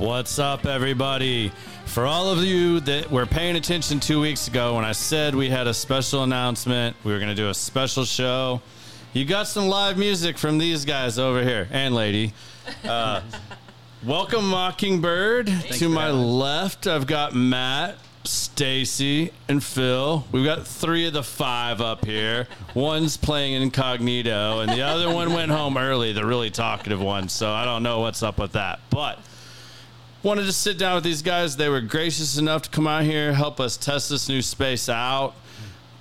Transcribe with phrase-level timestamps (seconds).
[0.00, 1.52] What's up, everybody?
[1.84, 5.50] For all of you that were paying attention two weeks ago when I said we
[5.50, 8.62] had a special announcement, we were going to do a special show.
[9.12, 12.32] You got some live music from these guys over here and lady.
[12.82, 13.20] Uh,
[14.02, 15.48] welcome, Mockingbird.
[15.72, 20.24] to my left, I've got Matt, Stacy, and Phil.
[20.32, 22.48] We've got three of the five up here.
[22.72, 27.28] One's playing incognito, and the other one went home early, the really talkative one.
[27.28, 28.80] So I don't know what's up with that.
[28.88, 29.18] But
[30.22, 31.56] wanted to sit down with these guys.
[31.56, 35.34] They were gracious enough to come out here, help us test this new space out.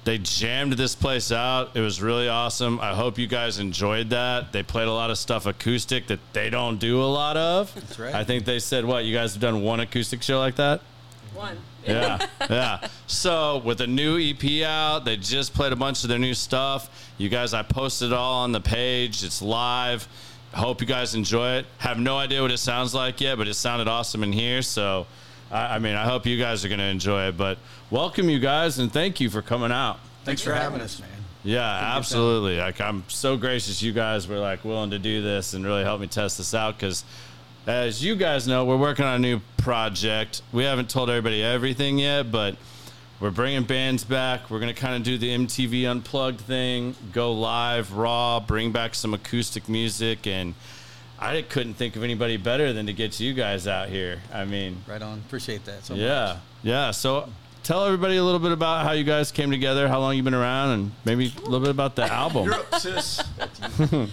[0.05, 1.75] They jammed this place out.
[1.75, 2.79] It was really awesome.
[2.79, 4.51] I hope you guys enjoyed that.
[4.53, 7.73] They played a lot of stuff acoustic that they don't do a lot of.
[7.75, 8.15] That's right.
[8.15, 10.81] I think they said, what, you guys have done one acoustic show like that?
[11.33, 11.57] One.
[11.85, 12.87] Yeah, yeah.
[13.07, 17.11] So with a new EP out, they just played a bunch of their new stuff.
[17.17, 19.23] You guys, I posted it all on the page.
[19.23, 20.07] It's live.
[20.53, 21.65] Hope you guys enjoy it.
[21.77, 24.61] Have no idea what it sounds like yet, but it sounded awesome in here.
[24.61, 25.05] So,
[25.51, 27.37] I, I mean, I hope you guys are going to enjoy it.
[27.37, 27.57] But
[27.91, 29.99] welcome, you guys, and thank you for coming out.
[30.25, 31.09] Thanks for having us, man.
[31.43, 32.57] Yeah, absolutely.
[32.57, 36.01] Like I'm so gracious you guys were like willing to do this and really help
[36.01, 37.05] me test this out because
[37.65, 40.41] as you guys know, we're working on a new project.
[40.51, 42.55] We haven't told everybody everything yet, but
[43.19, 44.49] we're bringing bands back.
[44.49, 48.95] We're going to kind of do the MTV Unplugged thing, go live, raw, bring back
[48.95, 50.53] some acoustic music and
[51.19, 54.21] I couldn't think of anybody better than to get you guys out here.
[54.33, 55.19] I mean, Right on.
[55.19, 56.91] Appreciate that so yeah, yeah.
[56.91, 57.27] So
[57.61, 60.33] tell everybody a little bit about how you guys came together, how long you've been
[60.33, 62.45] around, and maybe a little bit about the album.
[62.45, 63.21] You're up, sis.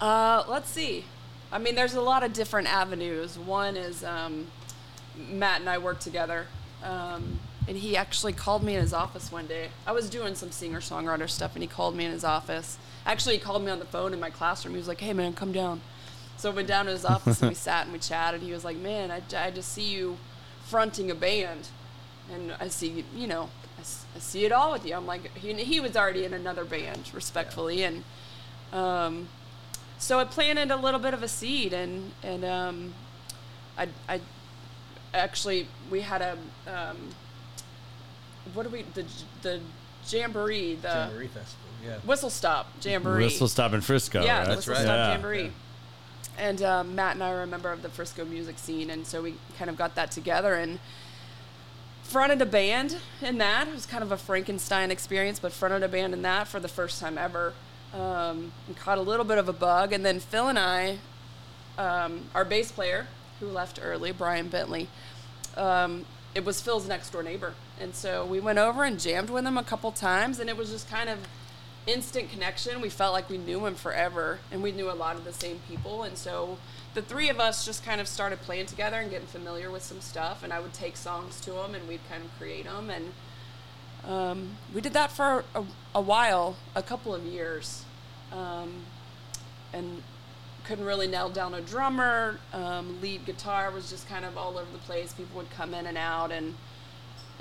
[0.00, 1.04] Uh, let's see.
[1.52, 3.38] I mean, there's a lot of different avenues.
[3.38, 4.46] One is um,
[5.30, 6.46] Matt and I work together,
[6.82, 7.38] um,
[7.68, 9.68] and he actually called me in his office one day.
[9.86, 12.78] I was doing some singer songwriter stuff, and he called me in his office.
[13.06, 14.74] Actually, he called me on the phone in my classroom.
[14.74, 15.80] He was like, "Hey, man, come down."
[16.36, 18.42] So I went down to his office and we sat and we chatted.
[18.42, 20.16] He was like, "Man, I, I just see you
[20.64, 21.68] fronting a band,
[22.32, 23.50] and I see you know."
[24.14, 24.94] I see it all with you.
[24.94, 28.04] I'm like, he, he was already in another band, respectfully, and
[28.74, 29.28] um,
[30.00, 32.94] so I planted a little bit of a seed and and um,
[33.76, 34.20] I, I
[35.12, 36.96] actually we had a um,
[38.54, 39.04] what do we the
[39.42, 39.60] the
[40.08, 41.98] jamboree the Jamboree Festival, yeah.
[42.04, 44.44] whistle stop jamboree Whistle Stop in Frisco, yeah right?
[44.44, 44.82] the That's whistle right.
[44.82, 45.12] stop Yeah.
[45.12, 45.52] jamboree
[46.38, 49.22] and um, Matt and I are a member of the Frisco music scene and so
[49.22, 50.78] we kind of got that together and
[52.02, 55.88] fronted a band in that it was kind of a Frankenstein experience but fronted a
[55.88, 57.52] band in that for the first time ever
[57.94, 60.98] um, and caught a little bit of a bug and then Phil and I
[61.78, 63.06] um, our bass player
[63.38, 64.88] who left early, Brian Bentley,
[65.56, 67.54] um, it was Phil's next door neighbor.
[67.80, 70.70] And so we went over and jammed with him a couple times, and it was
[70.70, 71.18] just kind of
[71.86, 72.80] instant connection.
[72.80, 75.60] We felt like we knew him forever, and we knew a lot of the same
[75.68, 76.02] people.
[76.02, 76.58] And so
[76.94, 80.00] the three of us just kind of started playing together and getting familiar with some
[80.00, 80.42] stuff.
[80.42, 82.90] And I would take songs to him, and we'd kind of create them.
[82.90, 83.12] And
[84.06, 85.64] um, we did that for a,
[85.94, 87.84] a while, a couple of years.
[88.32, 88.74] Um,
[89.72, 90.02] and
[90.64, 92.38] couldn't really nail down a drummer.
[92.52, 95.12] Um, lead guitar was just kind of all over the place.
[95.12, 96.54] People would come in and out, and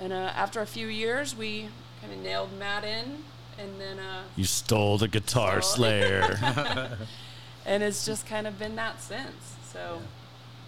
[0.01, 1.67] and uh, after a few years, we
[2.01, 3.23] kind of nailed Matt in,
[3.57, 6.39] and then uh, You stole the guitar Stole- slayer.
[7.65, 9.55] and it's just kind of been that since.
[9.71, 10.01] So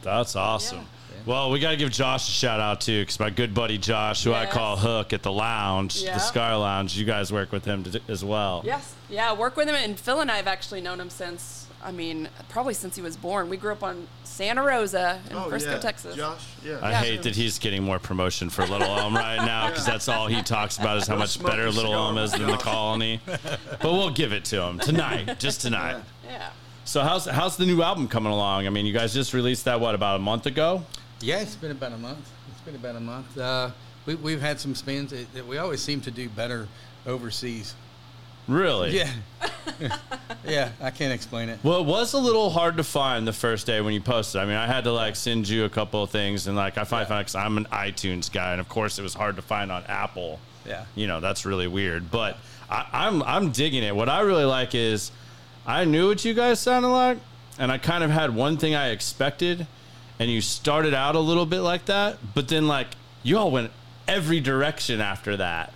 [0.02, 0.80] That's awesome.
[0.80, 0.86] Yeah.
[1.26, 4.24] Well, we got to give Josh a shout out too, because my good buddy Josh,
[4.24, 6.14] who I call Hook at the lounge, Yeah.
[6.16, 8.62] the Scar Lounge, you guys work with him to, as well.
[8.66, 11.68] yes, yeah, work with him, and Phil and I have actually known him since.
[11.84, 13.50] I mean, probably since he was born.
[13.50, 15.78] We grew up on Santa Rosa in oh, Frisco, yeah.
[15.80, 16.16] Texas.
[16.16, 16.80] Josh, yeah.
[16.82, 17.00] I Yeah.
[17.00, 20.42] hate that he's getting more promotion for Little Elm right now because that's all he
[20.44, 23.20] talks about is how much better Little cigar Elm is than the colony.
[23.26, 26.02] But we'll give it to him tonight, just tonight.
[26.26, 26.50] Yeah.
[26.86, 28.68] So how's how's the new album coming along?
[28.68, 30.84] I mean, you guys just released that what about a month ago?
[31.22, 32.30] Yeah, it's been about a month.
[32.52, 33.38] It's been about a month.
[33.38, 33.72] Uh,
[34.06, 35.14] we, we've had some spins.
[35.14, 36.68] It, it- we always seem to do better
[37.06, 37.76] overseas.
[38.48, 38.98] Really?
[38.98, 39.12] Yeah.
[40.46, 41.60] yeah, I can't explain it.
[41.64, 44.42] Well, it was a little hard to find the first day when you posted.
[44.42, 46.84] I mean, I had to like send you a couple of things, and like I
[46.84, 47.20] find Yeah.
[47.20, 50.40] because I'm an iTunes guy, and of course it was hard to find on Apple.
[50.66, 50.86] Yeah.
[50.96, 52.12] You know, that's really weird.
[52.12, 52.38] But
[52.70, 53.96] I, I'm I'm digging it.
[53.96, 55.12] What I really like is
[55.66, 57.18] I knew what you guys sounded like,
[57.60, 59.68] and I kind of had one thing I expected,
[60.20, 62.88] and you started out a little bit like that, but then like
[63.24, 63.72] you all went
[64.08, 65.74] every direction after that.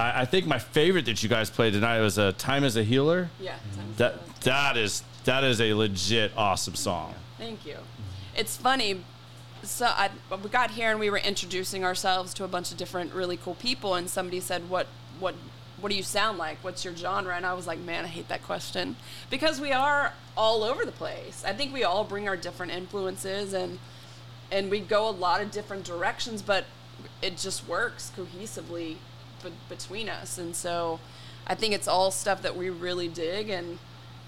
[0.00, 2.82] I, I think my favorite that you guys played tonight was a "Time as a
[2.82, 3.56] Healer." Yeah.
[3.98, 7.14] That that is that is a legit awesome song.
[7.38, 7.76] Thank you.
[8.34, 9.04] It's funny.
[9.62, 10.10] So I,
[10.42, 13.56] we got here and we were introducing ourselves to a bunch of different really cool
[13.56, 14.86] people, and somebody said, "What,
[15.18, 15.34] what,
[15.80, 16.58] what do you sound like?
[16.62, 18.96] What's your genre?" And I was like, "Man, I hate that question,"
[19.28, 21.44] because we are all over the place.
[21.46, 23.78] I think we all bring our different influences, and
[24.50, 26.64] and we go a lot of different directions, but
[27.20, 28.96] it just works cohesively
[29.42, 30.38] be- between us.
[30.38, 31.00] And so
[31.46, 33.78] I think it's all stuff that we really dig, and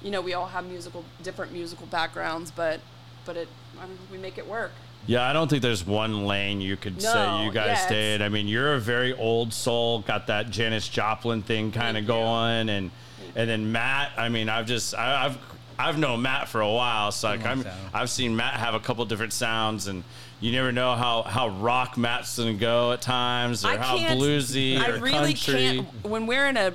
[0.03, 2.81] you know, we all have musical different musical backgrounds, but
[3.25, 3.49] but it
[3.79, 4.73] I don't know, we make it work.
[5.07, 8.15] Yeah, I don't think there's one lane you could say you guys yeah, stayed.
[8.17, 12.05] it's- I mean, you're a very old soul, got that Janis Joplin thing kind of
[12.07, 12.25] Thank you.
[12.25, 12.91] going, and
[13.35, 14.13] and then Matt.
[14.17, 15.39] I mean, I've just I, I've
[15.79, 17.73] I've known Matt for a while, so like I'm time.
[17.95, 20.05] I've seen Matt have a couple different sounds, and
[20.43, 24.77] you never know how how rock Matt's gonna go at times, or I how bluesy
[24.79, 25.55] I or really country.
[25.55, 26.73] can't when we're in a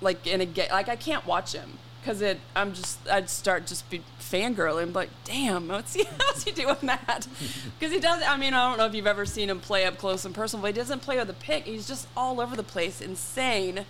[0.00, 3.66] like in a ga- like I can't watch him because it I'm just I'd start
[3.66, 7.26] just be fangirling like damn what's he how's he doing that?
[7.78, 9.98] Because he does I mean I don't know if you've ever seen him play up
[9.98, 11.64] close and personal but he doesn't play with a pick.
[11.64, 13.84] He's just all over the place insane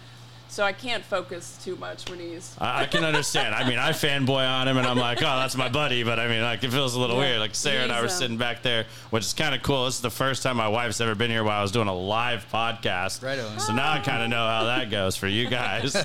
[0.54, 3.56] so I can't focus too much when he's I, I can understand.
[3.56, 6.04] I mean, I fanboy on him, and I'm like, oh, that's my buddy.
[6.04, 7.22] But I mean, like, it feels a little Yeah.
[7.30, 7.40] weird.
[7.40, 9.86] Like Sarah and I were He's, um, sitting back there, which is kind of cool.
[9.86, 11.94] This is the first time my wife's ever been here while I was doing a
[11.94, 13.24] live podcast.
[13.24, 13.58] Right on.
[13.58, 15.92] So now I kind of know how that goes for you guys.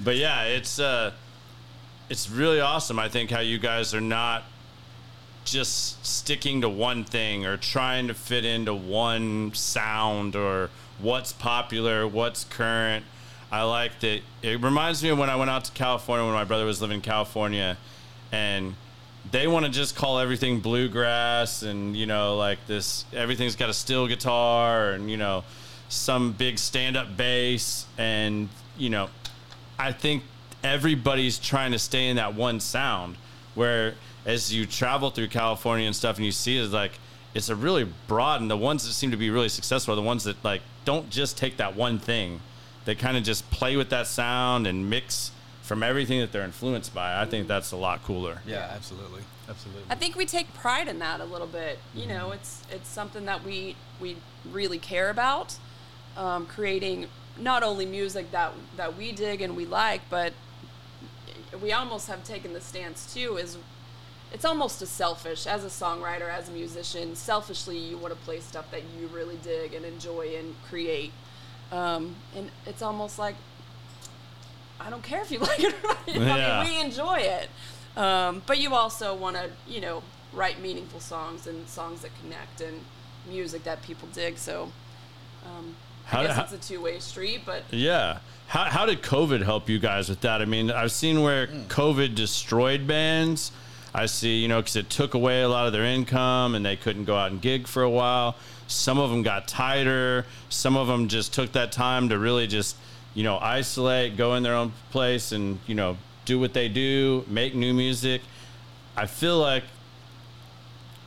[0.00, 1.12] but yeah, it's uh,
[2.10, 2.98] it's really awesome.
[2.98, 4.44] I think how you guys are not
[5.46, 10.68] just sticking to one thing or trying to fit into one sound or
[11.00, 13.04] what's popular, what's current.
[13.50, 14.20] I like that.
[14.42, 16.96] It reminds me of when I went out to California when my brother was living
[16.96, 17.78] in California,
[18.30, 18.74] and
[19.30, 23.04] they want to just call everything bluegrass and you know like this.
[23.12, 25.44] Everything's got a steel guitar and you know
[25.88, 29.08] some big stand-up bass and you know
[29.78, 30.24] I think
[30.62, 33.16] everybody's trying to stay in that one sound.
[33.54, 33.94] Where
[34.26, 36.92] as you travel through California and stuff, and you see it's like
[37.38, 40.02] it's a really broad, and the ones that seem to be really successful are the
[40.02, 42.40] ones that like don't just take that one thing.
[42.84, 45.30] They kind of just play with that sound and mix
[45.62, 47.20] from everything that they're influenced by.
[47.20, 48.42] I think that's a lot cooler.
[48.44, 49.84] Yeah, absolutely, absolutely.
[49.88, 51.78] I think we take pride in that a little bit.
[51.94, 54.16] You know, it's it's something that we we
[54.50, 55.56] really care about,
[56.16, 57.06] um, creating
[57.38, 60.32] not only music that that we dig and we like, but
[61.62, 63.36] we almost have taken the stance too.
[63.36, 63.58] Is
[64.32, 67.14] it's almost a selfish as a songwriter, as a musician.
[67.16, 71.12] Selfishly, you want to play stuff that you really dig and enjoy and create.
[71.72, 73.34] Um, and it's almost like
[74.80, 75.98] I don't care if you like it or not.
[76.08, 76.58] You know, Yeah.
[76.60, 77.48] I mean, we enjoy it.
[77.96, 80.02] Um, but you also want to, you know,
[80.32, 82.80] write meaningful songs and songs that connect and
[83.28, 84.38] music that people dig.
[84.38, 84.70] So
[85.44, 88.18] um, How I guess how- it's a two-way street, but Yeah.
[88.46, 90.40] How, how did COVID help you guys with that?
[90.40, 91.62] I mean, I've seen where Hmm.
[91.64, 93.52] COVID destroyed bands.
[93.94, 96.76] I see, you know, because it took away a lot of their income and they
[96.76, 98.36] couldn't go out and gig for a while.
[98.66, 100.26] Some of them got tighter.
[100.48, 102.76] Some of them just took that time to really just,
[103.14, 105.96] you know, isolate, go in their own place and, you know,
[106.26, 108.20] do what they do, make new music.
[108.96, 109.64] I feel like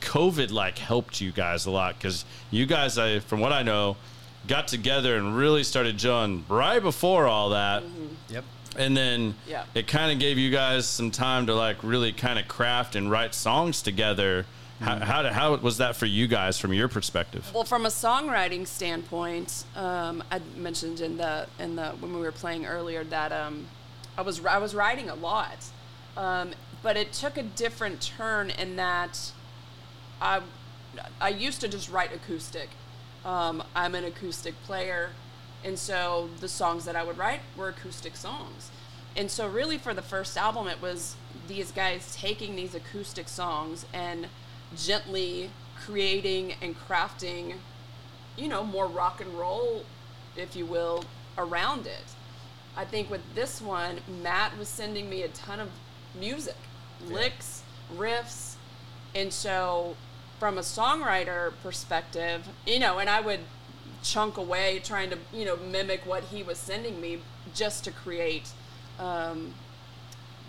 [0.00, 3.96] COVID like helped you guys a lot because you guys, I, from what I know,
[4.48, 8.34] got together and really started gelling right before all that, mm-hmm.
[8.34, 8.44] Yep.
[8.76, 9.64] And then Yeah.
[9.74, 13.10] it kind of gave you guys some time to like really kind of craft and
[13.10, 14.46] write songs together.
[14.80, 17.48] How, how, how was that for you guys from your perspective?
[17.54, 22.32] Well, from a songwriting standpoint, um, I mentioned in the in the when we were
[22.32, 23.66] playing earlier that um,
[24.18, 25.66] I was I was writing a lot,
[26.16, 26.50] um,
[26.82, 29.30] but it took a different turn in that
[30.20, 30.40] I
[31.20, 32.68] I used to just write acoustic.
[33.24, 35.10] Um, I'm an acoustic player,
[35.64, 38.70] and so the songs that I would write were acoustic songs.
[39.16, 41.16] And so, really, for the first album, it was
[41.46, 44.26] these guys taking these acoustic songs and
[44.76, 45.50] gently
[45.84, 47.56] creating and crafting,
[48.36, 49.84] you know, more rock and roll,
[50.36, 51.04] if you will,
[51.36, 52.14] around it.
[52.76, 55.68] I think with this one, Matt was sending me a ton of
[56.18, 56.56] music,
[57.06, 57.62] licks,
[57.94, 58.54] riffs,
[59.14, 59.96] and so
[60.38, 63.40] from a songwriter perspective, you know, and I would
[64.02, 67.18] chunk away trying to, you know, mimic what he was sending me
[67.54, 68.50] just to create,
[68.98, 69.54] um,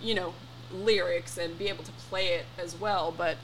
[0.01, 0.33] you know,
[0.73, 3.13] lyrics and be able to play it as well.
[3.15, 3.37] But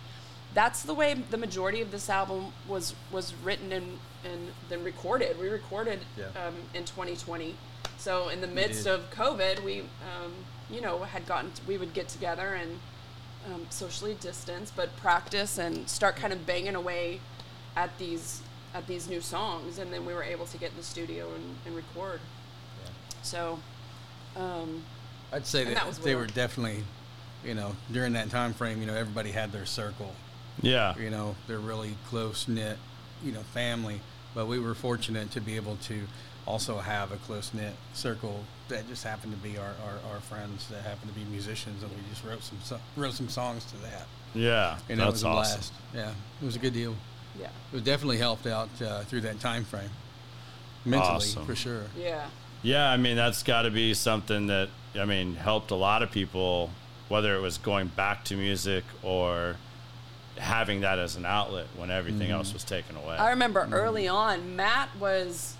[0.53, 5.39] that's the way the majority of this album was was written and and then recorded.
[5.39, 6.25] We recorded Yeah.
[6.45, 7.55] um, in 2020.
[7.97, 10.33] So in the midst of COVID, we, um,
[10.69, 12.79] you know, had gotten we would get together and
[13.45, 17.19] um, socially distance, but practice and start kind of banging away
[17.75, 18.41] at these
[18.73, 21.55] at these new songs, and then we were able to get in the studio and,
[21.65, 22.19] and record.
[23.21, 23.59] So,
[24.35, 24.83] um,
[25.33, 26.83] I'd say that, that was they were definitely,
[27.43, 30.13] you know, during that time frame, you know, everybody had their circle.
[30.61, 30.97] Yeah.
[30.97, 32.77] You know, they're really close knit,
[33.23, 33.99] you know, family.
[34.35, 36.01] But we were fortunate to be able to
[36.45, 40.67] also have a close knit circle that just happened to be our, our, our friends
[40.69, 43.77] that happened to be musicians, and we just wrote some so- wrote some songs to
[43.77, 45.57] that, Yeah, and it that's was a awesome.
[45.59, 45.73] blast.
[45.95, 46.11] Yeah,
[46.41, 46.95] it was a good deal.
[47.37, 47.47] Yeah.
[47.73, 49.89] It definitely helped out uh, through that time frame,
[50.85, 51.45] mentally Awesome.
[51.45, 51.83] for sure.
[51.97, 52.27] Yeah.
[52.61, 54.69] Yeah, I mean that's got to be something that
[54.99, 56.69] I mean helped a lot of people,
[57.07, 59.55] whether it was going back to music or
[60.37, 63.15] having that as an outlet when everything else was taken away.
[63.17, 65.55] I remember early on, Matt was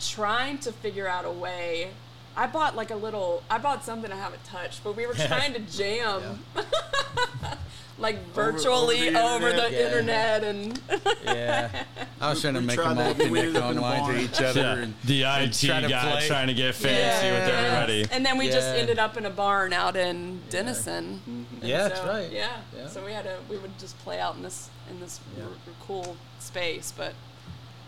[0.00, 1.90] trying to figure out a way.
[2.34, 3.42] I bought like a little.
[3.50, 6.38] I bought something I haven't touched, but we were trying to jam,
[8.02, 10.42] like virtually over, over the the internet.
[10.42, 10.80] internet, and
[11.24, 11.84] Yeah,
[12.20, 14.20] I was trying to We make them all connect ended up in a online to
[14.20, 14.60] each other.
[14.60, 16.26] yeah, and, the and IT try to guy play.
[16.26, 18.06] trying to get fancy with everybody.
[18.10, 21.20] And then we just ended up in a barn out in Denison.
[21.26, 22.30] And Yeah, that's right.
[22.30, 22.48] Yeah.
[22.76, 22.88] Yeah.
[22.88, 23.36] So we had to.
[23.48, 25.44] We would just play out in this in this Yeah.
[25.44, 25.56] r- r-
[25.86, 27.14] cool space, but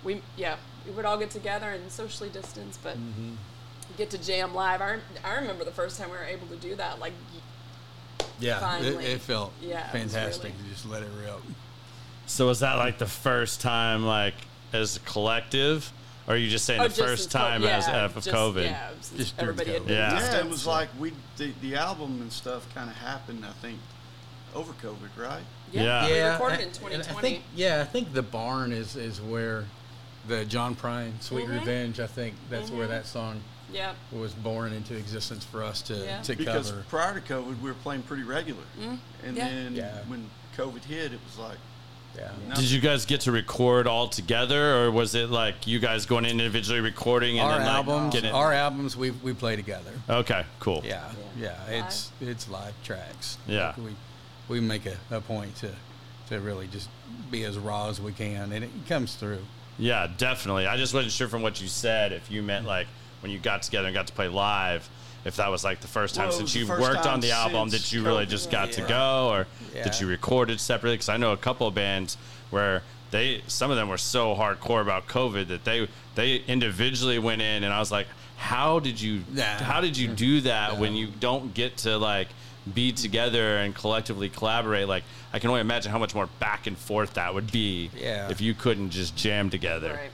[0.05, 0.57] we yeah
[0.87, 3.33] we would all get together and socially distance, but Mm-hmm.
[3.99, 4.81] get to jam live.
[4.81, 7.01] I, I remember the first time we were able to do that.
[7.01, 7.13] Like
[8.41, 11.41] Yeah, it, it felt Yeah, it fantastic really- to just let it rip.
[12.27, 14.35] So was that like the first time, like
[14.73, 15.93] as a collective,
[16.27, 18.15] or are you just saying oh, the just first as co- time yeah, as of
[18.15, 18.65] just- COVID?
[18.65, 19.87] Yeah, Just everybody COVID.
[19.87, 20.19] been Yeah.
[20.19, 23.45] Yeah, it was like we the, the album and stuff kind of happened.
[23.45, 23.79] I think
[24.55, 25.43] over COVID, right?
[25.71, 26.07] Yeah.
[26.07, 27.19] We Yeah, recorded I- in 2020.
[27.19, 29.65] I think, yeah, I think the barn is is where
[30.27, 31.59] the John Prine "Sweet Mhm.
[31.61, 32.91] Revenge." I think that's where Mhm.
[32.91, 33.43] that song
[33.75, 33.93] yeah.
[34.13, 36.23] was born into existence for us to Yeah.
[36.23, 36.85] to Because cover.
[36.89, 39.37] prior to COVID, we were playing pretty regular, and Mm-hmm.
[39.37, 39.49] Yeah.
[39.49, 39.99] then Yeah.
[40.07, 41.59] when COVID hit, it was like
[42.17, 42.31] Yeah.
[42.49, 42.55] No.
[42.55, 46.25] Did you guys get to record all together, or was it like you guys going
[46.25, 48.33] individually recording and Our then like albums, getting?
[48.33, 49.91] our albums, we we play together.
[50.09, 50.81] okay, cool.
[50.85, 51.57] Yeah, Yeah.
[51.69, 53.37] yeah, it's it's live tracks.
[53.49, 53.67] Yeah.
[53.69, 53.97] Like, we
[54.49, 55.71] we make a, a point to
[56.29, 56.89] to really just
[57.33, 59.45] be as raw as we can, and it comes through.
[59.77, 60.69] Yeah, definitely.
[60.69, 62.87] I just wasn't sure from what you said if you meant like
[63.25, 64.87] when you got together and got to play live,
[65.25, 67.91] if that was like the first time Well, since you worked on the album that
[67.91, 70.01] you really just got to go, or that Yeah.
[70.01, 70.97] you recorded separately.
[70.97, 72.19] Because I know a couple of bands
[72.51, 77.41] where they some of them were so hardcore about COVID that they they individually went
[77.41, 79.43] in, and I was like, how did you Nah.
[79.57, 82.29] how did you do that when you don't get to like
[82.75, 84.87] be together and collectively collaborate?
[84.87, 88.29] Like I can only imagine how much more back and forth that would be Yeah.
[88.29, 89.95] if you couldn't just jam together.
[89.95, 90.11] Right.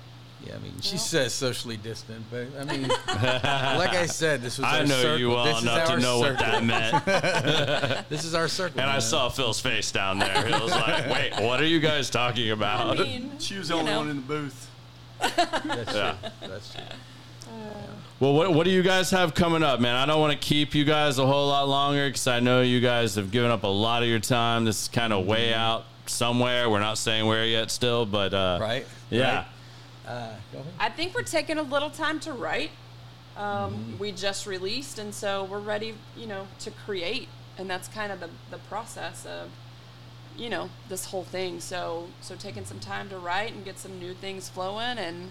[0.46, 4.56] Yeah, I mean, she Well- says socially distant, but I mean, like I said, this
[4.58, 5.18] was I our know circle.
[5.18, 8.06] you well this is enough to our know what that meant.
[8.08, 8.80] This is our circle.
[8.80, 10.46] And I saw Phil's face down there.
[10.46, 12.98] He was like, wait, what are you guys talking I about?
[12.98, 13.98] mean, she was the only know.
[13.98, 14.68] one in the booth.
[15.20, 16.14] That's Yeah.
[16.40, 16.48] true.
[16.48, 16.82] That's true.
[18.18, 19.94] Well, what, what do you guys have coming up, man?
[19.96, 22.80] I don't want to keep you guys a whole lot longer because I know you
[22.80, 24.64] guys have given up a lot of your time.
[24.66, 26.68] This is kind of way out somewhere.
[26.68, 28.86] We're not saying where yet still, but uh, Right?
[29.08, 29.36] Yeah.
[29.36, 29.46] Right?
[30.10, 30.34] Uh.
[30.78, 32.70] I think we're taking a little time to write.
[33.36, 33.98] Um, Mm-hmm.
[33.98, 38.18] We just released, and so we're ready, you know, to create, and that's kind of
[38.20, 39.48] the, the process of,
[40.36, 41.60] you know, this whole thing.
[41.60, 45.30] So so taking some time to write and get some new things flowing, and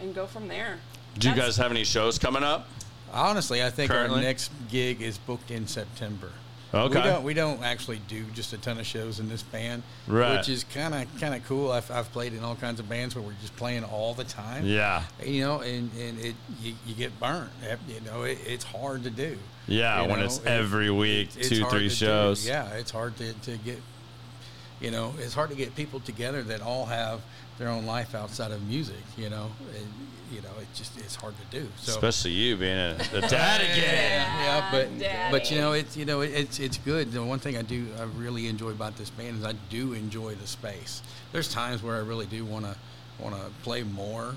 [0.00, 0.78] and go from there.
[1.18, 2.68] Do you guys have any shows coming up?
[3.12, 4.18] Honestly, I think Currently?
[4.18, 6.30] our next gig is booked in September.
[6.74, 6.98] Okay.
[6.98, 10.36] We don't we don't actually do just a ton of shows in this band, Right.
[10.36, 11.72] Which is kind of kind of cool.
[11.72, 14.66] I've, I've played in all kinds of bands where we're just playing all the time.
[14.66, 15.02] Yeah.
[15.24, 17.50] You know, and, and it you, you get burnt.
[17.66, 19.38] Eh, you know, it, it's hard to do.
[19.66, 21.94] Yeah, You when know, it's every week, it's two, three to do.
[21.94, 22.46] shows.
[22.46, 23.78] Yeah, it's hard to, to get.
[24.80, 27.20] You know, it's hard to get people together that all have
[27.58, 29.02] their own life outside of music.
[29.16, 29.86] You know, and,
[30.32, 31.66] you know, it just it's hard to do.
[31.78, 34.26] So Especially you being a, a dad again.
[34.44, 35.32] yeah, but Daddy.
[35.32, 37.10] but you know it's you know it, it's it's good.
[37.12, 40.34] The one thing I do I really enjoy about this band is I do enjoy
[40.36, 41.02] the space.
[41.32, 42.76] There's times where I really do want to
[43.18, 44.36] want to play more,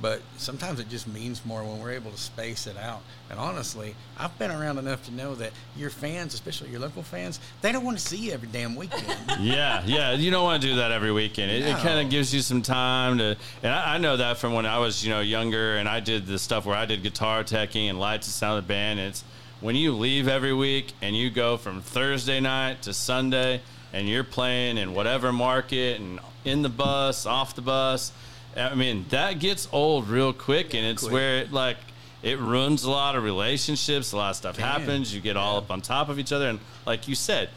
[0.00, 3.00] but sometimes it just means more when we're able to space it out.
[3.30, 7.40] And honestly, I've been around enough to know that your fans, especially your local fans,
[7.62, 9.04] they don't want to see you every damn weekend.
[9.40, 10.12] Yeah, yeah.
[10.12, 11.50] You don't want to do that every weekend.
[11.50, 14.52] It, it kind of gives you some time to, and I, I know that from
[14.52, 17.44] when I was, you know, younger, and I did the stuff where I did guitar
[17.44, 18.98] teching and lights and sound of the band.
[19.00, 19.22] It's
[19.60, 23.60] when you leave every week and you go from Thursday night to Sunday,
[23.92, 28.12] and you're playing in whatever market and in the bus, off the bus.
[28.58, 31.12] I mean, that gets old real quick, and it's quick.
[31.12, 31.76] where it like
[32.22, 34.12] it ruins a lot of relationships.
[34.12, 34.64] A lot of stuff Can.
[34.66, 35.14] happens.
[35.14, 37.48] You get all up on top of each other, and like you said,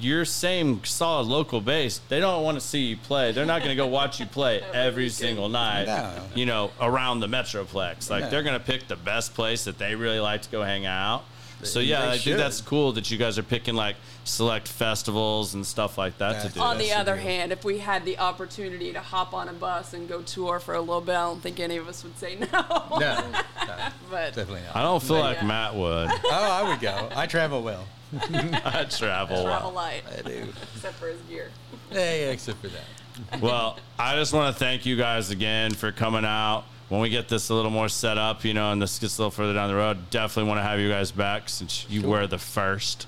[0.00, 3.32] your same solid local base, they don't want to see you play.
[3.32, 6.12] They're not going to go watch you play every single night, No.
[6.36, 8.08] you know, around the Metroplex.
[8.08, 8.30] Like, No.
[8.30, 11.24] they're going to pick the best place that they really like to go hang out.
[11.62, 12.22] So yeah, They I should.
[12.24, 16.46] think that's cool that you guys are picking like select festivals and stuff like that
[16.46, 16.60] to do.
[16.60, 19.92] On the other the- hand, if we had the opportunity to hop on a bus
[19.94, 22.36] and go tour for a little bit, I don't think any of us would say
[22.36, 22.46] no.
[22.52, 23.40] No, no,
[24.10, 24.76] but definitely not.
[24.76, 25.46] I don't feel like Yeah.
[25.46, 26.10] Matt would.
[26.24, 27.08] Oh, I would go.
[27.16, 27.84] I travel well.
[28.12, 29.72] I travel travel well.
[29.72, 30.46] light, I do.
[30.74, 31.50] except for his gear.
[31.90, 33.40] Hey, except for that.
[33.42, 36.64] Well, I just want to thank you guys again for coming out.
[36.88, 39.22] When we get this a little more set up, you know, and this gets a
[39.22, 42.26] little further down the road, definitely want to have you guys back since you were
[42.26, 43.06] the first.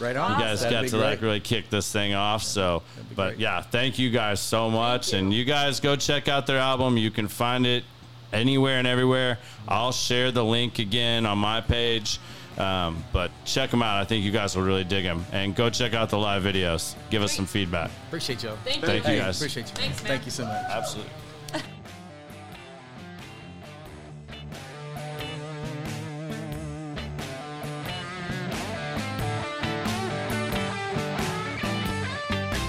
[0.00, 0.32] Right on.
[0.32, 2.42] You guys That'd got be to like really kick this thing off.
[2.42, 2.82] So,
[3.14, 3.40] but great.
[3.40, 5.12] yeah, thank you guys so much.
[5.12, 5.18] you.
[5.18, 6.96] And you guys go check out their album.
[6.96, 7.84] You can find it
[8.32, 9.38] anywhere and everywhere.
[9.68, 12.18] I'll share the link again on my page.
[12.58, 13.98] Um, but check them out.
[14.00, 15.24] I think you guys will really dig them.
[15.32, 16.94] And go check out the live videos.
[17.10, 17.90] Give us some feedback.
[18.08, 18.56] Appreciate y'all.
[18.64, 18.86] Thank you.
[18.88, 19.36] Thank you Hey, guys.
[19.36, 19.74] Appreciate you.
[19.74, 20.12] Thanks, man.
[20.12, 20.64] Thank you so much.
[20.68, 21.12] Absolutely.